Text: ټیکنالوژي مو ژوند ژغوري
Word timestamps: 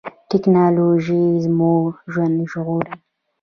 ټیکنالوژي 0.29 1.25
مو 1.57 1.73
ژوند 2.11 2.37
ژغوري 2.51 2.93